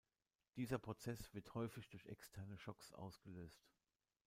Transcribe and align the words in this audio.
Dieser 0.55 0.79
Prozess 0.79 1.31
wird 1.35 1.53
häufig 1.53 1.87
durch 1.89 2.07
externe 2.07 2.57
Schocks 2.57 2.91
ausgelöst. 2.91 3.69